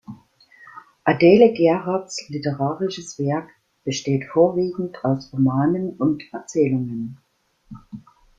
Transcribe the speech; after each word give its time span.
Adele 1.05 1.53
Gerhards 1.53 2.27
literarisches 2.27 3.19
Werk 3.19 3.51
besteht 3.83 4.23
vorwiegend 4.33 5.05
aus 5.05 5.31
Romanen 5.31 5.95
und 5.95 6.23
Erzählungen. 6.33 7.19